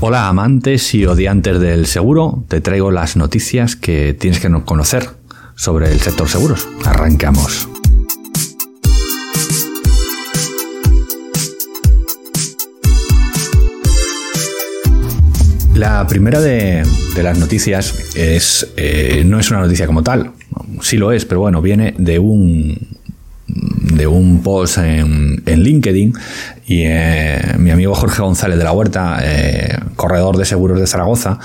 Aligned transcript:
Hola 0.00 0.28
amantes 0.28 0.94
y 0.94 1.06
odiantes 1.06 1.58
del 1.58 1.86
seguro, 1.86 2.44
te 2.46 2.60
traigo 2.60 2.92
las 2.92 3.16
noticias 3.16 3.74
que 3.74 4.14
tienes 4.14 4.38
que 4.38 4.48
conocer 4.64 5.08
sobre 5.56 5.90
el 5.90 5.98
sector 5.98 6.28
seguros. 6.28 6.68
Arrancamos. 6.84 7.68
La 15.74 16.06
primera 16.06 16.40
de, 16.40 16.84
las 17.20 17.36
noticias 17.36 18.14
es 18.14 18.72
eh, 18.76 19.24
no 19.26 19.40
es 19.40 19.50
una 19.50 19.58
noticia 19.62 19.88
como 19.88 20.04
tal, 20.04 20.30
sí 20.80 20.96
lo 20.96 21.10
es, 21.10 21.24
pero 21.24 21.40
bueno, 21.40 21.60
viene 21.60 21.96
de 21.98 22.20
un 22.20 22.98
de 23.48 24.06
un 24.06 24.42
post 24.42 24.78
en, 24.78 25.42
LinkedIn 25.44 26.14
y 26.66 26.82
eh, 26.84 27.56
mi 27.58 27.70
amigo 27.70 27.94
Jorge 27.94 28.22
González 28.22 28.58
de 28.58 28.64
la 28.64 28.72
Huerta, 28.72 29.18
eh, 29.22 29.76
corredor 29.98 30.38
de 30.38 30.46
seguros 30.46 30.80
de 30.80 30.86
Zaragoza, 30.86 31.38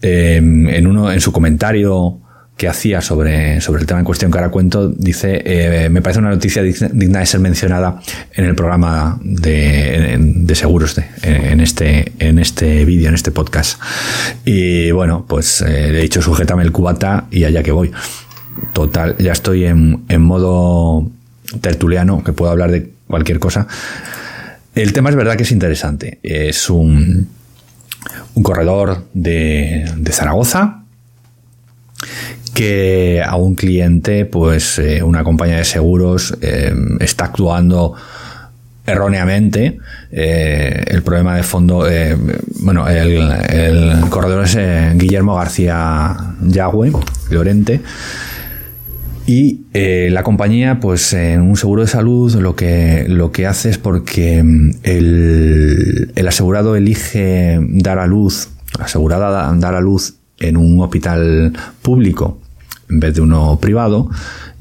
eh, 0.00 0.36
en, 0.36 0.86
uno, 0.86 1.12
en 1.12 1.20
su 1.20 1.32
comentario 1.32 2.18
que 2.56 2.68
hacía 2.68 3.00
sobre, 3.00 3.60
sobre 3.60 3.80
el 3.80 3.86
tema 3.86 3.98
en 3.98 4.06
cuestión 4.06 4.30
que 4.30 4.38
ahora 4.38 4.50
cuento, 4.50 4.88
dice, 4.88 5.88
me 5.90 6.00
parece 6.00 6.20
una 6.20 6.30
noticia 6.30 6.62
digna 6.62 7.18
de 7.18 7.26
ser 7.26 7.40
mencionada 7.40 8.00
en 8.34 8.44
el 8.44 8.54
programa 8.54 9.18
de, 9.22 10.54
seguros 10.54 11.00
en 11.22 11.60
este, 11.60 12.12
en 12.20 12.38
este 12.38 12.84
vídeo, 12.84 13.08
en 13.08 13.14
este 13.14 13.32
podcast. 13.32 13.80
Y 14.44 14.92
bueno, 14.92 15.24
pues 15.26 15.62
le 15.62 15.98
he 15.98 16.02
dicho, 16.02 16.22
sujétame 16.22 16.62
el 16.62 16.70
cubata 16.70 17.26
y 17.30 17.44
allá 17.44 17.64
que 17.64 17.72
voy. 17.72 17.90
Total, 18.74 19.16
ya 19.18 19.32
estoy 19.32 19.64
en, 19.64 20.04
en 20.08 20.22
modo 20.22 21.10
tertuliano 21.60 22.22
que 22.22 22.32
puedo 22.32 22.52
hablar 22.52 22.70
de 22.70 22.92
cualquier 23.06 23.38
cosa. 23.38 23.66
El 24.74 24.92
tema 24.92 25.10
es 25.10 25.16
verdad 25.16 25.36
que 25.36 25.42
es 25.42 25.52
interesante. 25.52 26.18
Es 26.22 26.70
un, 26.70 27.28
un 28.34 28.42
corredor 28.42 29.04
de, 29.14 29.90
Zaragoza 30.10 30.82
que 32.54 33.22
a 33.24 33.36
un 33.36 33.54
cliente, 33.54 34.26
pues 34.26 34.78
eh, 34.78 35.02
una 35.02 35.24
compañía 35.24 35.56
de 35.56 35.64
seguros 35.64 36.36
eh, 36.42 36.74
está 37.00 37.26
actuando 37.26 37.94
erróneamente. 38.84 39.78
Eh, 40.10 40.84
el 40.88 41.02
problema 41.02 41.36
de 41.36 41.42
fondo, 41.44 41.86
bueno, 42.60 42.88
el, 42.88 43.30
el, 43.48 44.00
corredor 44.10 44.44
es 44.44 44.58
Guillermo 44.98 45.36
García 45.36 46.14
Yagüe, 46.42 46.92
Llorente 47.30 47.80
y 49.26 49.66
eh, 49.72 50.08
la 50.10 50.22
compañía, 50.22 50.80
pues 50.80 51.12
en 51.12 51.42
un 51.42 51.56
seguro 51.56 51.82
de 51.82 51.88
salud, 51.88 52.34
lo 52.36 52.56
que, 52.56 53.06
lo 53.08 53.30
que 53.30 53.46
hace 53.46 53.70
es 53.70 53.78
porque 53.78 54.42
mm, 54.42 54.70
el, 54.82 56.12
asegurado 56.26 56.74
elige 56.76 57.58
dar 57.68 57.98
a 57.98 58.06
luz, 58.06 58.48
asegurada 58.78 59.54
dar 59.56 59.74
a 59.74 59.80
luz 59.80 60.16
en 60.40 60.56
un 60.56 60.80
hospital 60.80 61.52
público 61.82 62.38
en 62.90 63.00
vez 63.00 63.14
de 63.14 63.20
uno 63.20 63.58
privado, 63.60 64.10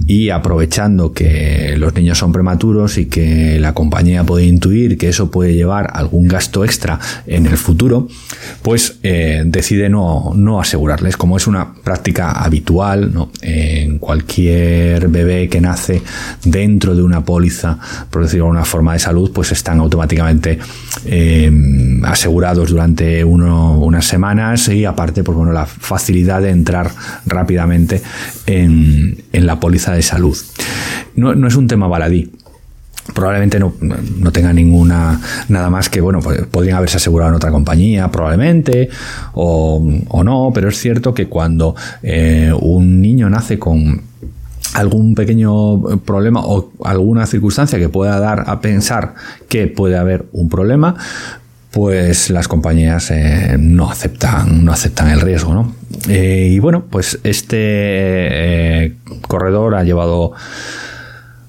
y 0.07 0.29
aprovechando 0.29 1.13
que 1.13 1.75
los 1.77 1.93
niños 1.93 2.17
son 2.17 2.31
prematuros 2.31 2.97
y 2.97 3.05
que 3.05 3.59
la 3.59 3.73
compañía 3.73 4.23
puede 4.23 4.45
intuir 4.45 4.97
que 4.97 5.09
eso 5.09 5.31
puede 5.31 5.53
llevar 5.53 5.89
algún 5.93 6.27
gasto 6.27 6.63
extra 6.65 6.99
en 7.27 7.45
el 7.45 7.57
futuro, 7.57 8.07
pues 8.61 8.99
eh, 9.03 9.43
decide 9.45 9.89
no, 9.89 10.33
no, 10.35 10.59
asegurarles, 10.59 11.17
como 11.17 11.37
es 11.37 11.47
una 11.47 11.73
práctica 11.73 12.31
habitual 12.31 13.11
en 13.41 13.99
cualquier 13.99 15.07
bebé 15.07 15.49
que 15.49 15.61
nace 15.61 16.01
dentro 16.43 16.95
de 16.95 17.03
una 17.03 17.23
póliza, 17.23 17.77
por 18.09 18.23
decirlo 18.23 18.45
de 18.45 18.51
una 18.51 18.65
forma 18.65 18.93
de 18.93 18.99
salud, 18.99 19.31
pues 19.33 19.51
están 19.51 19.79
automáticamente 19.79 20.59
em, 21.05 22.03
asegurados 22.05 22.69
durante 22.69 23.23
unas 23.23 24.05
semanas 24.05 24.67
y 24.69 24.85
aparte, 24.85 25.23
pues 25.23 25.37
bueno, 25.37 25.51
la 25.51 25.65
facilidad 25.65 26.41
de 26.41 26.49
entrar 26.49 26.91
rápidamente 27.25 28.01
en, 28.45 29.23
en 29.31 29.45
la 29.45 29.59
póliza 29.59 29.90
de 29.93 30.01
salud. 30.01 30.37
No, 31.15 31.35
no 31.35 31.47
es 31.47 31.55
un 31.55 31.67
tema 31.67 31.87
baladí, 31.87 32.31
probablemente 33.13 33.59
no, 33.59 33.73
no, 33.81 34.31
tenga 34.31 34.53
ninguna 34.53 35.19
nada 35.49 35.69
más 35.69 35.89
que 35.89 36.01
bueno 36.01 36.19
pues 36.19 36.45
podrían 36.45 36.77
haberse 36.77 36.97
asegurado 36.97 37.29
en 37.29 37.35
otra 37.35 37.51
compañía 37.51 38.09
probablemente 38.09 38.89
o, 39.33 39.83
o 40.07 40.23
no 40.23 40.51
pero 40.53 40.69
es 40.69 40.77
cierto 40.77 41.13
que 41.13 41.27
cuando 41.27 41.75
eh, 42.03 42.51
un 42.59 43.01
niño 43.01 43.29
nace 43.29 43.57
con 43.59 44.01
algún 44.73 45.15
pequeño 45.15 45.81
problema 45.99 46.41
o 46.43 46.71
alguna 46.83 47.25
circunstancia 47.25 47.77
que 47.77 47.89
pueda 47.89 48.19
dar 48.19 48.45
a 48.47 48.61
pensar 48.61 49.15
que 49.49 49.67
puede 49.67 49.97
haber 49.97 50.25
un 50.31 50.47
problema 50.47 50.95
pues 51.71 52.29
las 52.29 52.47
compañías 52.47 53.11
eh, 53.11 53.57
no 53.59 53.89
aceptan 53.89 54.63
no 54.63 54.71
aceptan 54.71 55.09
el 55.09 55.21
riesgo 55.21 55.53
¿no? 55.53 55.75
Eh, 56.07 56.49
y 56.51 56.59
bueno 56.59 56.85
pues 56.89 57.19
este 57.23 58.95
corredor 59.27 59.75
ha 59.75 59.83
llevado 59.83 60.33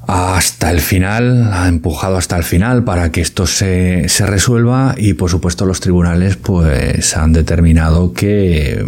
hasta 0.06 0.70
el 0.70 0.80
final, 0.80 1.52
ha 1.52 1.68
empujado 1.68 2.16
hasta 2.16 2.36
el 2.36 2.44
final 2.44 2.84
para 2.84 3.12
que 3.12 3.20
esto 3.20 3.46
se, 3.46 4.08
se, 4.08 4.26
resuelva 4.26 4.94
y 4.98 5.14
por 5.14 5.30
supuesto 5.30 5.64
los 5.64 5.80
tribunales 5.80 6.36
pues 6.36 7.16
han 7.16 7.32
determinado 7.32 8.12
que 8.12 8.84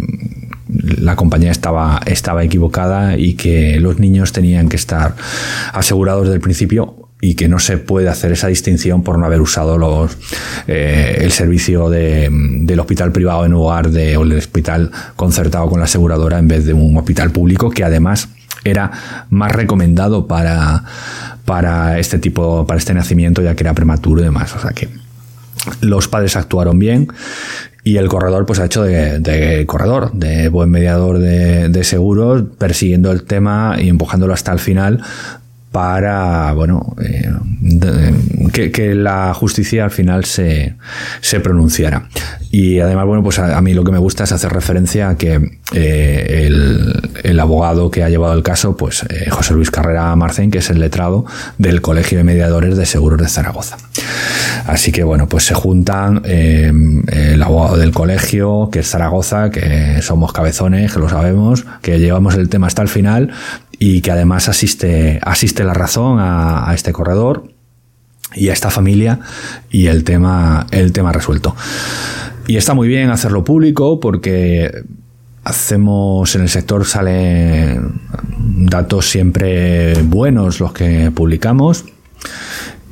la 0.67 1.15
compañía 1.15 1.51
estaba, 1.51 2.01
estaba 2.05 2.43
equivocada 2.43 3.17
y 3.17 3.35
que 3.35 3.79
los 3.79 3.99
niños 3.99 4.33
tenían 4.33 4.69
que 4.69 4.75
estar 4.75 5.15
asegurados 5.73 6.23
desde 6.23 6.35
el 6.35 6.41
principio 6.41 7.05
y 7.21 7.35
que 7.35 7.47
no 7.47 7.59
se 7.59 7.77
puede 7.77 8.09
hacer 8.09 8.33
esa 8.33 8.47
distinción 8.47 9.01
por 9.01 9.17
no 9.17 9.25
haber 9.25 9.41
usado 9.41 9.77
los, 9.77 10.17
eh, 10.67 11.19
el 11.21 11.31
servicio 11.31 11.89
de, 11.89 12.29
del 12.31 12.79
hospital 12.79 13.11
privado 13.11 13.45
en 13.45 13.51
lugar 13.51 13.89
de 13.89 14.17
o 14.17 14.23
el 14.23 14.33
hospital 14.33 14.91
concertado 15.15 15.69
con 15.69 15.79
la 15.79 15.85
aseguradora 15.85 16.37
en 16.37 16.47
vez 16.47 16.65
de 16.65 16.73
un 16.73 16.97
hospital 16.97 17.31
público 17.31 17.69
que 17.69 17.83
además 17.83 18.29
era 18.65 18.91
más 19.29 19.51
recomendado 19.51 20.27
para, 20.27 20.83
para 21.45 21.99
este 21.99 22.19
tipo, 22.19 22.67
para 22.67 22.77
este 22.77 22.93
nacimiento 22.93 23.41
ya 23.41 23.55
que 23.55 23.63
era 23.63 23.73
prematuro 23.73 24.21
y 24.21 24.25
demás. 24.25 24.53
O 24.55 24.59
sea 24.59 24.71
que 24.71 24.89
los 25.81 26.07
padres 26.07 26.35
actuaron 26.35 26.77
bien 26.79 27.07
y 27.85 27.97
el 27.97 28.07
corredor 28.07 28.45
pues 28.45 28.59
ha 28.59 28.65
hecho 28.65 28.83
de, 28.83 29.63
corredor, 29.67 30.11
de 30.11 30.49
buen 30.49 30.69
mediador 30.69 31.19
de, 31.19 31.83
seguros, 31.83 32.43
persiguiendo 32.57 33.11
el 33.11 33.23
tema 33.23 33.77
y 33.79 33.89
empujándolo 33.89 34.33
hasta 34.33 34.51
el 34.51 34.59
final 34.59 35.01
para, 35.71 36.53
bueno, 36.53 36.95
eh, 37.01 37.29
que, 38.71 38.95
la 38.95 39.33
justicia 39.33 39.83
al 39.83 39.91
final 39.91 40.23
se, 40.23 40.75
se, 41.19 41.41
pronunciara. 41.41 42.07
Y 42.49 42.79
además, 42.79 43.05
bueno, 43.05 43.21
pues 43.21 43.39
a, 43.39 43.61
mí 43.61 43.73
lo 43.73 43.83
que 43.83 43.91
me 43.91 43.97
gusta 43.97 44.23
es 44.23 44.31
hacer 44.31 44.53
referencia 44.53 45.09
a 45.09 45.17
que 45.17 45.59
eh, 45.73 46.43
el, 46.47 46.84
el, 47.35 47.39
abogado 47.39 47.91
que 47.91 48.03
ha 48.03 48.09
llevado 48.09 48.33
el 48.33 48.43
caso, 48.43 48.75
pues 48.77 49.03
eh, 49.09 49.29
José 49.29 49.53
Luis 49.53 49.71
Carrera 49.71 50.15
Marcén, 50.15 50.51
que 50.51 50.59
es 50.59 50.69
el 50.69 50.79
letrado 50.79 51.25
del 51.57 51.81
Colegio 51.81 52.17
de 52.17 52.23
Mediadores 52.23 52.77
de 52.77 52.85
Seguros 52.85 53.19
de 53.19 53.27
Zaragoza. 53.27 53.77
Así 54.65 54.91
que, 54.91 55.03
bueno, 55.03 55.27
pues 55.27 55.45
se 55.45 55.53
juntan 55.53 56.23
el 56.25 57.43
abogado 57.43 57.77
del 57.77 57.91
colegio, 57.91 58.69
que 58.71 58.79
es 58.79 58.89
Zaragoza, 58.89 59.51
que 59.51 60.01
somos 60.01 60.33
cabezones, 60.33 60.91
que 60.91 60.99
lo 60.99 61.09
sabemos, 61.09 61.65
que 61.81 61.99
llevamos 61.99 62.35
el 62.35 62.49
tema 62.49 62.67
hasta 62.67 62.81
el 62.81 62.87
final 62.87 63.31
y 63.79 64.01
que 64.01 64.11
además 64.11 64.49
asiste, 64.49 65.19
asiste 65.23 65.63
la 65.63 65.73
razón 65.73 66.17
a, 66.19 66.71
este 66.73 66.91
corredor 66.91 67.51
y 68.33 68.49
a 68.49 68.53
esta 68.53 68.69
familia 68.69 69.19
y 69.69 69.87
el 69.87 70.03
tema, 70.03 70.67
el 70.71 70.91
tema 70.91 71.11
resuelto. 71.11 71.55
Y 72.47 72.57
está 72.57 72.73
muy 72.73 72.87
bien 72.87 73.09
hacerlo 73.09 73.43
público 73.43 73.99
porque 73.99 74.83
hacemos 75.45 76.35
en 76.35 76.41
el 76.41 76.49
sector 76.49 76.85
salen 76.85 78.01
datos 78.57 79.05
siempre 79.05 79.93
buenos 80.03 80.59
los 80.59 80.73
que 80.73 81.11
publicamos 81.11 81.85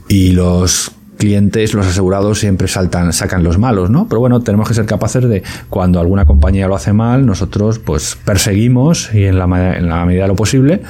y 0.08 0.32
los 0.32 0.92
clientes, 1.18 1.74
los 1.74 1.88
asegurados 1.88 2.40
siempre 2.40 2.68
saltan, 2.68 3.12
sacan 3.12 3.44
los 3.44 3.58
malos, 3.58 3.90
¿no? 3.90 4.08
Pero 4.08 4.20
bueno, 4.20 4.42
tenemos 4.42 4.68
que 4.68 4.74
ser 4.74 4.86
capaces 4.86 5.24
de, 5.24 5.42
cuando 5.70 6.00
alguna 6.00 6.26
compañía 6.26 6.68
lo 6.68 6.76
hace 6.76 6.94
mal, 6.94 7.26
nosotros 7.26 7.80
pues 7.80 8.18
perseguimos 8.24 9.14
y 9.14 9.26
en 9.26 9.40
la, 9.40 9.78
en 9.78 9.90
la 9.90 10.06
medida 10.06 10.24
de 10.24 10.28
lo 10.28 10.36
posible 10.36 10.82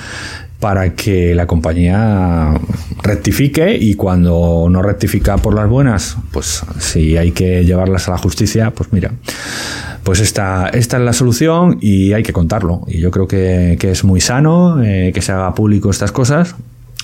para 0.59 0.95
que 0.95 1.35
la 1.35 1.45
compañía 1.45 2.53
rectifique 3.03 3.77
y 3.79 3.95
cuando 3.95 4.67
no 4.69 4.81
rectifica 4.81 5.37
por 5.37 5.53
las 5.53 5.69
buenas, 5.69 6.17
pues 6.31 6.63
si 6.79 7.15
hay 7.17 7.31
que 7.31 7.63
llevarlas 7.63 8.07
a 8.07 8.11
la 8.11 8.17
justicia, 8.17 8.71
pues 8.71 8.91
mira, 8.91 9.11
pues 10.03 10.19
esta, 10.19 10.69
esta 10.69 10.97
es 10.97 11.03
la 11.03 11.13
solución 11.13 11.77
y 11.81 12.13
hay 12.13 12.23
que 12.23 12.33
contarlo. 12.33 12.81
Y 12.87 12.99
yo 12.99 13.11
creo 13.11 13.27
que, 13.27 13.77
es 13.81 14.03
muy 14.03 14.21
sano 14.21 14.83
eh, 14.83 15.11
que 15.13 15.21
se 15.21 15.31
haga 15.31 15.53
público 15.53 15.89
estas 15.89 16.11
cosas 16.11 16.55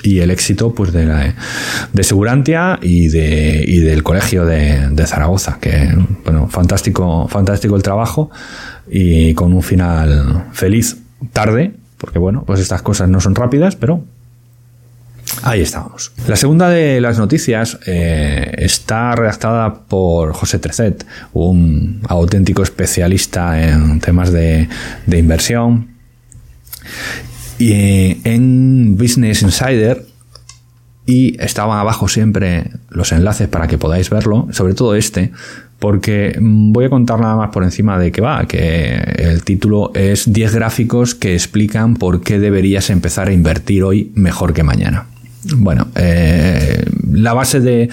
y 0.03 0.19
el 0.19 0.31
éxito 0.31 0.73
pues 0.73 0.93
de, 0.93 1.05
la, 1.05 1.35
de 1.91 2.03
Segurantia 2.03 2.79
y, 2.81 3.09
de, 3.09 3.63
y 3.67 3.79
del 3.79 4.03
colegio 4.03 4.45
de, 4.45 4.89
de, 4.89 5.05
Zaragoza 5.05 5.57
que 5.59 5.93
bueno 6.23 6.47
fantástico 6.47 7.27
fantástico 7.27 7.75
el 7.75 7.83
trabajo 7.83 8.29
y 8.89 9.33
con 9.33 9.53
un 9.53 9.61
final 9.61 10.45
feliz 10.53 10.97
tarde 11.33 11.73
porque 11.97 12.17
bueno 12.17 12.43
pues 12.47 12.61
estas 12.61 12.81
cosas 12.81 13.09
no 13.09 13.19
son 13.19 13.35
rápidas 13.35 13.75
pero 13.75 14.03
Ahí 15.43 15.61
estábamos. 15.61 16.11
La 16.27 16.35
segunda 16.35 16.69
de 16.69 16.99
las 16.99 17.17
noticias 17.17 17.79
eh, 17.85 18.53
está 18.57 19.15
redactada 19.15 19.73
por 19.85 20.33
José 20.33 20.59
Trecet, 20.59 21.05
un 21.33 22.01
auténtico 22.07 22.63
especialista 22.63 23.61
en 23.61 23.99
temas 23.99 24.31
de, 24.31 24.67
inversión. 25.07 25.87
Y 27.57 28.17
en 28.27 28.97
Business 28.97 29.41
Insider 29.41 30.05
y 31.05 31.41
estaban 31.41 31.77
abajo 31.79 32.07
siempre 32.07 32.71
los 32.89 33.11
enlaces 33.11 33.47
para 33.47 33.67
que 33.67 33.77
podáis 33.77 34.09
verlo, 34.09 34.47
sobre 34.51 34.73
todo 34.73 34.95
este, 34.95 35.31
porque 35.79 36.37
voy 36.39 36.85
a 36.85 36.89
contar 36.89 37.19
nada 37.19 37.35
más 37.35 37.49
por 37.49 37.63
encima 37.63 37.97
de 37.97 38.11
que 38.11 38.21
va, 38.21 38.45
que 38.45 38.95
el 39.17 39.43
título 39.43 39.91
es 39.95 40.31
10 40.31 40.53
gráficos 40.53 41.15
que 41.15 41.33
explican 41.33 41.95
por 41.95 42.21
qué 42.21 42.39
deberías 42.39 42.89
empezar 42.89 43.29
a 43.29 43.33
invertir 43.33 43.83
hoy 43.83 44.11
mejor 44.15 44.53
que 44.53 44.63
mañana. 44.63 45.07
Bueno, 45.57 45.87
eh, 45.95 46.85
la 47.11 47.33
base 47.33 47.59
de, 47.59 47.89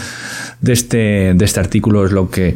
este, 0.66 1.34
de 1.34 1.44
este 1.44 1.60
artículo 1.60 2.04
es 2.04 2.12
lo 2.12 2.30
que 2.30 2.54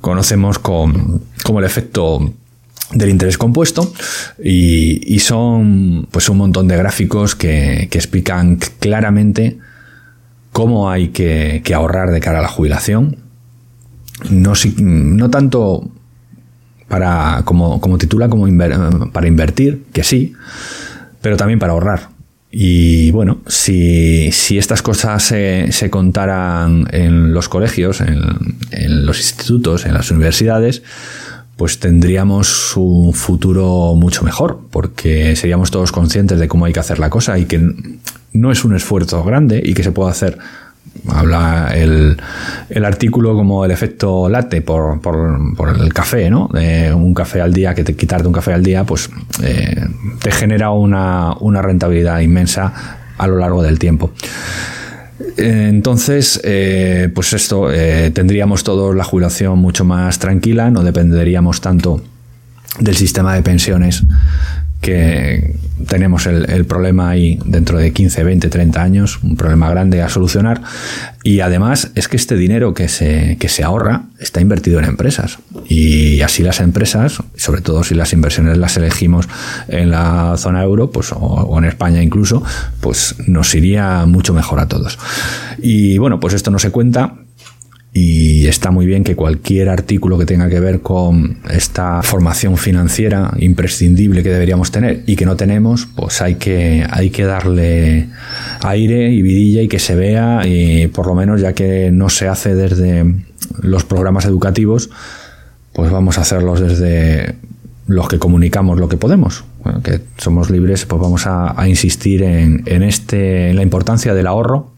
conocemos 0.00 0.58
como 0.58 1.20
el 1.58 1.64
efecto 1.64 2.32
del 2.92 3.10
interés 3.10 3.38
compuesto 3.38 3.92
y, 4.42 5.18
son 5.20 6.08
pues 6.10 6.28
un 6.28 6.38
montón 6.38 6.68
de 6.68 6.76
gráficos 6.76 7.34
que, 7.34 7.88
explican 7.90 8.58
claramente 8.80 9.58
cómo 10.52 10.90
hay 10.90 11.08
que, 11.08 11.62
ahorrar 11.74 12.10
de 12.10 12.20
cara 12.20 12.40
a 12.40 12.42
la 12.42 12.48
jubilación. 12.48 13.16
No, 14.30 15.30
tanto 15.30 15.90
para, 16.88 17.42
como 17.44 17.98
titula, 17.98 18.28
como 18.28 18.46
para 19.12 19.26
invertir, 19.26 19.84
que 19.92 20.04
sí, 20.04 20.34
pero 21.20 21.36
también 21.36 21.58
para 21.58 21.72
ahorrar. 21.72 22.11
Y 22.54 23.10
bueno, 23.12 23.38
si, 23.46 24.28
estas 24.50 24.82
cosas 24.82 25.22
se, 25.22 25.72
se, 25.72 25.88
contaran 25.88 26.86
en 26.92 27.32
los 27.32 27.48
colegios, 27.48 28.02
en, 28.02 29.06
los 29.06 29.18
institutos, 29.18 29.86
en 29.86 29.94
las 29.94 30.10
universidades, 30.10 30.82
pues 31.56 31.78
tendríamos 31.78 32.76
un 32.76 33.14
futuro 33.14 33.94
mucho 33.96 34.22
mejor, 34.22 34.60
porque 34.70 35.34
seríamos 35.34 35.70
todos 35.70 35.92
conscientes 35.92 36.38
de 36.38 36.46
cómo 36.46 36.66
hay 36.66 36.74
que 36.74 36.80
hacer 36.80 36.98
la 36.98 37.08
cosa 37.08 37.38
y 37.38 37.46
que 37.46 37.74
no 38.34 38.52
es 38.52 38.64
un 38.66 38.76
esfuerzo 38.76 39.24
grande 39.24 39.62
y 39.64 39.72
que 39.72 39.82
se 39.82 39.92
puede 39.92 40.10
hacer 40.10 40.36
habla 41.08 41.72
el, 41.74 42.16
el, 42.68 42.84
artículo 42.84 43.34
como 43.34 43.64
el 43.64 43.70
efecto 43.70 44.28
latte 44.28 44.62
por, 44.62 45.00
por, 45.00 45.76
el 45.80 45.92
café, 45.92 46.30
¿no? 46.30 46.48
un 46.94 47.14
café 47.14 47.40
al 47.40 47.52
día, 47.52 47.74
que 47.74 47.84
te 47.84 47.94
quitarte 47.94 48.26
un 48.26 48.32
café 48.32 48.52
al 48.52 48.62
día, 48.62 48.84
pues 48.84 49.10
eh, 49.42 49.86
te 50.20 50.30
genera 50.30 50.70
una, 50.70 51.34
una, 51.40 51.62
rentabilidad 51.62 52.20
inmensa 52.20 52.72
a 53.18 53.26
lo 53.26 53.38
largo 53.38 53.62
del 53.62 53.78
tiempo. 53.78 54.12
Entonces, 55.36 56.40
eh, 56.44 57.10
pues 57.14 57.32
esto, 57.32 57.72
eh, 57.72 58.10
tendríamos 58.10 58.64
todos 58.64 58.94
la 58.94 59.04
jubilación 59.04 59.58
mucho 59.58 59.84
más 59.84 60.18
tranquila, 60.18 60.70
no 60.70 60.82
dependeríamos 60.82 61.60
tanto 61.60 62.02
del 62.80 62.96
sistema 62.96 63.34
de 63.34 63.42
pensiones 63.42 64.02
que 64.82 65.54
tenemos 65.86 66.26
el, 66.26 66.64
problema 66.66 67.10
ahí 67.10 67.38
dentro 67.46 67.78
de 67.78 67.92
15, 67.92 68.24
20, 68.24 68.48
30 68.48 68.82
años, 68.82 69.20
un 69.22 69.36
problema 69.36 69.70
grande 69.70 70.02
a 70.02 70.08
solucionar. 70.08 70.60
Y 71.22 71.40
además 71.40 71.92
es 71.94 72.08
que 72.08 72.16
este 72.16 72.36
dinero 72.36 72.74
que 72.74 72.88
se, 72.88 73.36
que 73.38 73.48
se 73.48 73.62
ahorra 73.62 74.02
está 74.18 74.40
invertido 74.40 74.80
en 74.80 74.84
empresas. 74.84 75.38
Y 75.68 76.20
así 76.20 76.42
las 76.42 76.60
empresas, 76.60 77.22
sobre 77.36 77.60
todo 77.60 77.84
si 77.84 77.94
las 77.94 78.12
inversiones 78.12 78.58
las 78.58 78.76
elegimos 78.76 79.28
en 79.68 79.90
la 79.90 80.34
zona 80.36 80.62
euro, 80.62 80.90
pues, 80.90 81.12
o, 81.14 81.56
en 81.58 81.64
España 81.64 82.02
incluso, 82.02 82.42
pues 82.80 83.14
nos 83.28 83.54
iría 83.54 84.04
mucho 84.06 84.34
mejor 84.34 84.60
a 84.60 84.66
todos. 84.66 84.98
Y 85.58 85.96
bueno, 85.98 86.18
pues 86.18 86.34
esto 86.34 86.50
no 86.50 86.58
se 86.58 86.70
cuenta, 86.70 87.14
y 87.94 88.46
está 88.46 88.70
muy 88.70 88.86
bien 88.86 89.04
que 89.04 89.16
cualquier 89.16 89.68
artículo 89.68 90.16
que 90.16 90.24
tenga 90.24 90.48
que 90.48 90.60
ver 90.60 90.80
con 90.80 91.38
esta 91.50 92.02
formación 92.02 92.56
financiera 92.56 93.34
imprescindible 93.38 94.22
que 94.22 94.30
deberíamos 94.30 94.72
tener 94.72 95.02
y 95.06 95.16
que 95.16 95.26
no 95.26 95.36
tenemos, 95.36 95.86
pues 95.94 96.22
hay 96.22 96.36
que, 96.36 96.86
hay 96.88 97.10
que 97.10 97.24
darle 97.24 98.08
aire 98.62 99.10
y 99.10 99.20
vidilla 99.20 99.60
y 99.60 99.68
que 99.68 99.78
se 99.78 99.94
vea 99.94 100.46
y 100.46 100.86
por 100.86 101.06
lo 101.06 101.14
menos 101.14 101.42
ya 101.42 101.52
que 101.52 101.90
no 101.92 102.08
se 102.08 102.28
hace 102.28 102.54
desde 102.54 103.04
los 103.60 103.84
programas 103.84 104.24
educativos, 104.24 104.88
pues 105.74 105.90
vamos 105.90 106.16
a 106.16 106.22
hacerlos 106.22 106.60
desde 106.60 107.34
los 107.86 108.08
que 108.08 108.18
comunicamos 108.18 108.78
lo 108.78 108.88
que 108.88 108.96
podemos. 108.96 109.44
que 109.84 110.00
somos 110.16 110.48
libres, 110.48 110.86
pues 110.86 111.02
vamos 111.02 111.26
a, 111.26 111.60
a 111.60 111.68
insistir 111.68 112.22
en, 112.22 112.62
en, 112.64 112.82
este, 112.82 113.50
en 113.50 113.56
la 113.56 113.62
importancia 113.62 114.14
del 114.14 114.28
ahorro 114.28 114.71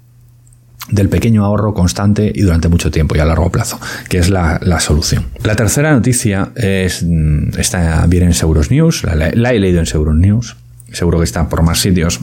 del 0.90 1.08
pequeño 1.08 1.44
ahorro 1.44 1.74
constante 1.74 2.30
y 2.34 2.42
durante 2.42 2.68
mucho 2.68 2.90
tiempo 2.90 3.16
y 3.16 3.18
a 3.18 3.24
largo 3.24 3.50
plazo, 3.50 3.80
que 4.08 4.18
es 4.18 4.30
la, 4.30 4.60
solución. 4.80 5.24
La 5.42 5.56
tercera 5.56 5.92
noticia 5.92 6.50
es, 6.54 7.02
mm, 7.02 7.58
está 7.58 8.06
bien 8.06 8.24
en 8.24 8.34
Seguros 8.34 8.70
News, 8.70 9.04
la, 9.04 9.50
he 9.50 9.58
leído 9.58 9.80
en 9.80 9.86
Seguros 9.86 10.14
News, 10.14 10.56
seguro 10.92 11.18
que 11.18 11.24
está 11.24 11.48
por 11.48 11.62
más 11.62 11.80
sitios, 11.80 12.20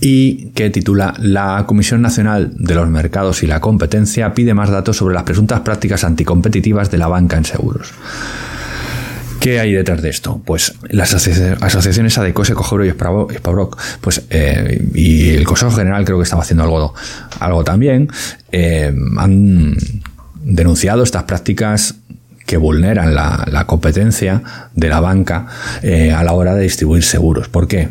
y 0.00 0.46
que 0.50 0.70
titula 0.70 1.14
La 1.18 1.64
Comisión 1.66 2.00
Nacional 2.00 2.52
de 2.56 2.74
los 2.74 2.88
Mercados 2.88 3.42
y 3.42 3.46
la 3.46 3.60
Competencia 3.60 4.34
pide 4.34 4.54
más 4.54 4.70
datos 4.70 4.96
sobre 4.96 5.14
las 5.14 5.24
presuntas 5.24 5.60
prácticas 5.60 6.04
anticompetitivas 6.04 6.90
de 6.90 6.98
la 6.98 7.08
banca 7.08 7.36
en 7.36 7.44
seguros. 7.44 7.92
¿Qué 9.40 9.58
hay 9.58 9.72
detrás 9.72 10.02
de 10.02 10.10
esto? 10.10 10.42
Pues 10.44 10.74
las 10.90 11.14
asociaciones 11.14 12.18
ADECOSE, 12.18 12.52
Cojero 12.52 12.84
y 12.84 12.90
Spabroc, 12.90 13.80
pues, 14.02 14.22
eh, 14.28 14.86
y 14.94 15.30
el 15.30 15.44
Consejo 15.44 15.70
General 15.72 16.04
creo 16.04 16.18
que 16.18 16.24
estaba 16.24 16.42
haciendo 16.42 16.64
algo, 16.64 16.94
algo 17.40 17.64
también, 17.64 18.08
eh, 18.52 18.94
han 19.16 19.76
denunciado 20.42 21.02
estas 21.02 21.22
prácticas 21.22 21.94
que 22.44 22.58
vulneran 22.58 23.14
la, 23.14 23.64
competencia 23.66 24.42
de 24.74 24.88
la 24.90 25.00
banca 25.00 25.46
eh, 25.82 26.12
a 26.12 26.22
la 26.22 26.32
hora 26.32 26.54
de 26.54 26.62
distribuir 26.62 27.02
seguros. 27.02 27.48
¿Por 27.48 27.66
qué? 27.66 27.88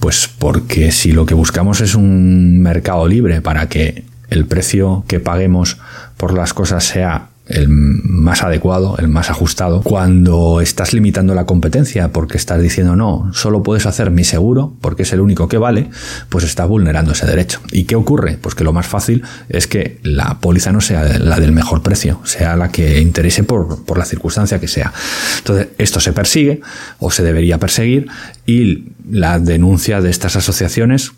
Pues 0.00 0.30
porque 0.38 0.92
si 0.92 1.12
lo 1.12 1.26
que 1.26 1.34
buscamos 1.34 1.82
es 1.82 1.94
un 1.94 2.60
mercado 2.62 3.06
libre 3.06 3.42
para 3.42 3.68
que 3.68 4.04
el 4.30 4.46
precio 4.46 5.04
que 5.08 5.20
paguemos 5.20 5.76
por 6.16 6.32
las 6.32 6.54
cosas 6.54 6.84
sea 6.84 7.28
el 7.48 7.68
más 7.68 8.42
adecuado, 8.42 8.96
el 8.98 9.08
más 9.08 9.30
ajustado. 9.30 9.82
Cuando 9.82 10.60
estás 10.60 10.92
limitando 10.92 11.34
la 11.34 11.46
competencia 11.46 12.08
porque 12.08 12.36
estás 12.36 12.60
diciendo 12.60 12.96
no, 12.96 13.30
solo 13.32 13.62
puedes 13.62 13.86
hacer 13.86 14.10
mi 14.10 14.24
seguro 14.24 14.74
porque 14.80 15.04
es 15.04 15.12
el 15.12 15.20
único 15.20 15.48
que 15.48 15.58
vale, 15.58 15.90
pues 16.28 16.44
estás 16.44 16.68
vulnerando 16.68 17.12
ese 17.12 17.26
derecho. 17.26 17.60
¿Y 17.70 17.84
qué 17.84 17.94
ocurre? 17.94 18.38
Pues 18.40 18.54
que 18.54 18.64
lo 18.64 18.72
más 18.72 18.86
fácil 18.86 19.22
es 19.48 19.66
que 19.66 20.00
la 20.02 20.38
póliza 20.40 20.72
no 20.72 20.80
sea 20.80 21.18
la 21.18 21.38
del 21.38 21.52
mejor 21.52 21.82
precio, 21.82 22.20
sea 22.24 22.56
la 22.56 22.70
que 22.70 23.00
interese 23.00 23.44
por, 23.44 23.84
por 23.84 23.98
la 23.98 24.04
circunstancia 24.04 24.58
que 24.58 24.68
sea. 24.68 24.92
Entonces, 25.38 25.68
esto 25.78 26.00
se 26.00 26.12
persigue 26.12 26.60
o 26.98 27.10
se 27.10 27.22
debería 27.22 27.58
perseguir 27.58 28.08
y 28.44 28.86
la 29.08 29.38
denuncia 29.38 30.00
de 30.00 30.10
estas 30.10 30.36
asociaciones 30.36 31.12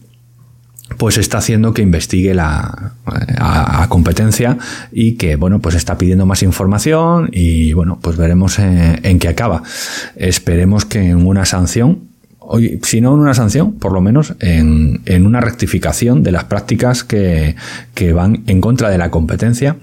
pues 0.98 1.16
está 1.16 1.38
haciendo 1.38 1.72
que 1.72 1.82
investigue 1.82 2.34
la 2.34 2.92
a, 3.06 3.86
competencia 3.88 4.58
y 4.92 5.14
que 5.14 5.36
bueno 5.36 5.60
pues 5.60 5.74
está 5.74 5.96
pidiendo 5.96 6.26
más 6.26 6.42
información 6.42 7.30
y 7.32 7.72
bueno 7.72 7.98
pues 8.02 8.16
veremos 8.16 8.58
en, 8.58 9.18
qué 9.18 9.28
acaba. 9.28 9.62
Esperemos 10.16 10.84
que 10.84 11.10
en 11.10 11.26
una 11.26 11.46
sanción 11.46 12.08
si 12.82 13.02
no 13.02 13.12
en 13.12 13.20
una 13.20 13.34
sanción, 13.34 13.74
por 13.74 13.92
lo 13.92 14.00
menos 14.00 14.34
en, 14.40 15.02
en 15.04 15.26
una 15.26 15.40
rectificación 15.40 16.22
de 16.22 16.32
las 16.32 16.44
prácticas 16.44 17.04
que, 17.04 17.56
que, 17.92 18.14
van 18.14 18.42
en 18.46 18.62
contra 18.62 18.88
de 18.88 18.96
la 18.96 19.10
competencia 19.10 19.76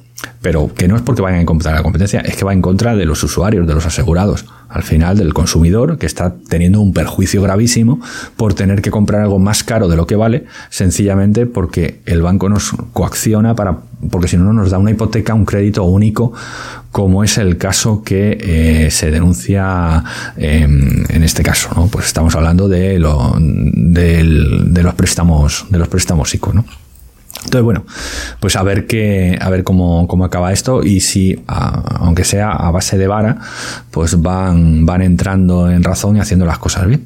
pero 0.45 0.71
que 0.71 0.87
no 0.87 0.95
es 0.95 1.01
porque 1.01 1.23
vayan 1.23 1.39
en 1.39 1.47
contra 1.47 1.71
de 1.71 1.77
la 1.77 1.81
competencia, 1.81 2.19
es 2.19 2.35
que 2.35 2.45
va 2.45 2.53
en 2.53 2.61
contra 2.61 2.95
de 2.95 3.07
los 3.07 3.23
usuarios, 3.23 3.65
de 3.65 3.73
los 3.73 3.83
asegurados, 3.87 4.45
al 4.69 4.83
final 4.83 5.17
del 5.17 5.33
consumidor 5.33 5.97
que 5.97 6.05
está 6.05 6.35
teniendo 6.47 6.81
un 6.81 6.93
perjuicio 6.93 7.41
gravísimo 7.41 7.99
por 8.37 8.53
tener 8.53 8.83
que 8.83 8.91
comprar 8.91 9.21
algo 9.21 9.39
más 9.39 9.63
caro 9.63 9.87
de 9.87 9.95
lo 9.95 10.05
que 10.05 10.15
vale, 10.15 10.45
sencillamente 10.69 11.47
porque 11.47 12.01
el 12.05 12.21
banco 12.21 12.47
nos 12.47 12.73
coacciona 12.93 13.55
para, 13.55 13.79
porque 14.11 14.27
si 14.27 14.37
no 14.37 14.53
nos 14.53 14.69
da 14.69 14.77
una 14.77 14.91
hipoteca, 14.91 15.33
un 15.33 15.45
crédito 15.45 15.83
único, 15.83 16.31
como 16.91 17.23
es 17.23 17.39
el 17.39 17.57
caso 17.57 18.03
que 18.03 18.37
eh, 18.39 18.91
se 18.91 19.09
denuncia 19.09 20.03
en 20.37 21.23
este 21.23 21.41
caso, 21.41 21.69
¿no? 21.75 21.87
Pues 21.87 22.05
estamos 22.05 22.35
hablando 22.35 22.69
de, 22.69 22.99
lo, 22.99 23.35
de 23.39 24.83
los 24.83 24.93
préstamos, 24.93 25.65
de 25.71 25.79
los 25.79 25.87
préstamos 25.87 26.35
ICO, 26.35 26.53
¿no? 26.53 26.65
Entonces, 27.43 27.63
bueno, 27.63 27.85
pues 28.39 28.55
a 28.55 28.63
ver 28.63 28.87
qué, 28.87 29.37
a 29.39 29.49
ver 29.49 29.63
cómo, 29.63 30.07
cómo 30.07 30.25
acaba 30.25 30.51
esto 30.51 30.83
y 30.83 31.01
si, 31.01 31.43
aunque 31.47 32.23
sea 32.23 32.51
a 32.51 32.71
base 32.71 32.97
de 32.97 33.07
vara, 33.07 33.37
pues 33.91 34.21
van, 34.21 34.85
van 34.85 35.01
entrando 35.01 35.69
en 35.69 35.83
razón 35.83 36.17
y 36.17 36.19
haciendo 36.19 36.45
las 36.45 36.57
cosas 36.57 36.87
bien. 36.87 37.05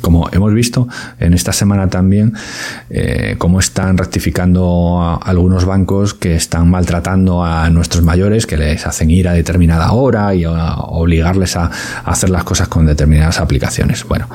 como 0.00 0.28
hemos 0.30 0.54
visto 0.54 0.86
en 1.18 1.34
esta 1.34 1.52
semana 1.52 1.88
también, 1.88 2.34
eh, 2.88 3.34
cómo 3.38 3.58
están 3.58 3.98
rectificando 3.98 5.18
algunos 5.22 5.64
bancos 5.64 6.14
que 6.14 6.36
están 6.36 6.70
maltratando 6.70 7.44
a 7.44 7.68
nuestros 7.70 8.04
mayores, 8.04 8.46
que 8.46 8.56
les 8.56 8.86
hacen 8.86 9.10
ir 9.10 9.26
a 9.26 9.32
determinada 9.32 9.90
hora 9.92 10.34
y 10.34 10.44
a 10.44 10.74
obligarles 10.76 11.56
a, 11.56 11.70
hacer 12.04 12.30
las 12.30 12.44
cosas 12.44 12.68
con 12.68 12.86
determinadas 12.86 13.40
aplicaciones. 13.40 14.04
Bueno, 14.04 14.28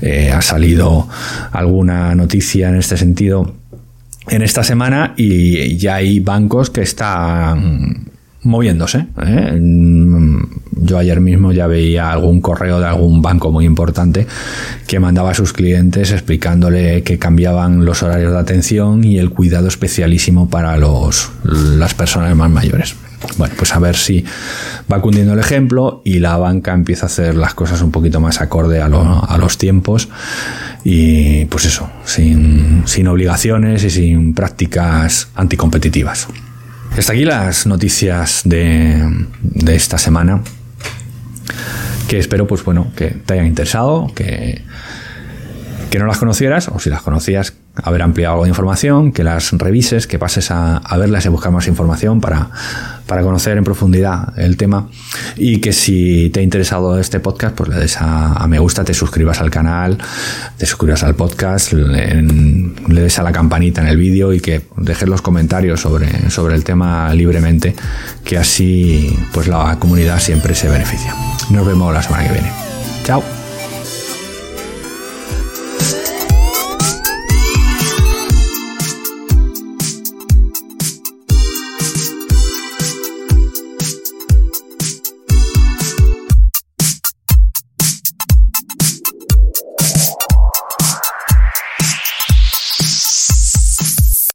eh, 0.00 0.32
ha 0.32 0.42
salido 0.42 1.08
alguna 1.52 2.14
noticia 2.16 2.68
en 2.68 2.76
este 2.76 2.96
sentido 2.96 3.61
en 4.28 4.42
esta 4.42 4.62
semana 4.64 5.14
y 5.16 5.76
ya 5.76 5.96
hay 5.96 6.20
bancos 6.20 6.70
que 6.70 6.82
están 6.82 8.12
moviéndose. 8.42 9.06
¿eh? 9.24 9.60
Yo 10.84 10.98
ayer 10.98 11.20
mismo 11.20 11.52
ya 11.52 11.66
veía 11.66 12.10
algún 12.10 12.40
correo 12.40 12.80
de 12.80 12.86
algún 12.86 13.22
banco 13.22 13.52
muy 13.52 13.64
importante 13.64 14.26
que 14.86 14.98
mandaba 14.98 15.30
a 15.30 15.34
sus 15.34 15.52
clientes 15.52 16.10
explicándole 16.10 17.02
que 17.02 17.18
cambiaban 17.18 17.84
los 17.84 18.02
horarios 18.02 18.32
de 18.32 18.38
atención 18.38 19.04
y 19.04 19.18
el 19.18 19.30
cuidado 19.30 19.68
especialísimo 19.68 20.50
para 20.50 20.76
los, 20.76 21.30
las 21.44 21.94
personas 21.94 22.34
más 22.36 22.50
mayores. 22.50 22.96
Bueno, 23.36 23.54
pues 23.56 23.74
a 23.74 23.78
ver 23.78 23.96
si 23.96 24.24
va 24.92 25.00
cundiendo 25.00 25.32
el 25.32 25.38
ejemplo 25.38 26.02
y 26.04 26.18
la 26.18 26.36
banca 26.36 26.72
empieza 26.72 27.06
a 27.06 27.08
hacer 27.08 27.34
las 27.34 27.54
cosas 27.54 27.82
un 27.82 27.90
poquito 27.90 28.20
más 28.20 28.40
acorde 28.40 28.80
a, 28.80 28.88
los 28.88 29.58
tiempos 29.58 30.08
y 30.84 31.44
pues 31.46 31.64
eso, 31.64 31.90
sin, 32.04 32.82
sin 32.86 33.06
obligaciones 33.08 33.84
y 33.84 33.90
sin 33.90 34.34
prácticas 34.34 35.28
anticompetitivas. 35.34 36.28
Hasta 36.96 37.12
aquí 37.12 37.24
las 37.24 37.66
noticias 37.66 38.42
de, 38.44 39.26
de 39.40 39.74
esta 39.74 39.98
semana 39.98 40.42
que 42.08 42.18
espero 42.18 42.46
pues 42.46 42.62
bueno 42.62 42.92
que 42.94 43.06
te 43.06 43.32
hayan 43.32 43.46
interesado 43.46 44.12
que, 44.14 44.62
que 45.90 45.98
no 45.98 46.06
las 46.06 46.18
conocieras 46.18 46.68
o 46.68 46.78
si 46.78 46.90
las 46.90 47.00
conocías 47.00 47.54
haber 47.74 48.02
ampliado 48.02 48.34
algo 48.34 48.44
de 48.44 48.50
información, 48.50 49.12
que 49.12 49.24
las 49.24 49.52
revises, 49.52 50.06
que 50.06 50.18
pases 50.18 50.50
a, 50.50 50.80
verlas 50.98 51.24
y 51.24 51.28
buscar 51.28 51.52
más 51.52 51.66
información 51.68 52.20
para, 52.20 52.50
para, 53.06 53.22
conocer 53.22 53.56
en 53.56 53.64
profundidad 53.64 54.38
el 54.38 54.56
tema 54.56 54.88
y 55.36 55.60
que 55.60 55.72
si 55.72 56.30
te 56.30 56.40
ha 56.40 56.42
interesado 56.42 56.98
este 56.98 57.18
podcast, 57.18 57.56
pues 57.56 57.70
le 57.70 57.76
des 57.76 57.96
a, 57.98 58.46
me 58.46 58.58
gusta, 58.58 58.84
te 58.84 58.92
suscribas 58.92 59.40
al 59.40 59.50
canal, 59.50 59.98
te 60.58 60.66
suscribas 60.66 61.02
al 61.02 61.14
podcast, 61.14 61.72
le, 61.72 62.22
des 62.22 63.18
a 63.18 63.22
la 63.22 63.32
campanita 63.32 63.80
en 63.80 63.88
el 63.88 63.96
vídeo 63.96 64.32
y 64.32 64.40
que 64.40 64.62
dejes 64.76 65.08
los 65.08 65.22
comentarios 65.22 65.80
sobre, 65.80 66.30
sobre 66.30 66.54
el 66.54 66.64
tema 66.64 67.12
libremente, 67.14 67.74
que 68.22 68.36
así 68.36 69.18
pues 69.32 69.48
la 69.48 69.78
comunidad 69.78 70.20
siempre 70.20 70.54
se 70.54 70.68
beneficia. 70.68 71.14
Nos 71.50 71.66
vemos 71.66 71.92
la 71.92 72.02
semana 72.02 72.24
que 72.26 72.32
viene. 72.32 72.52
Chao. 73.04 73.41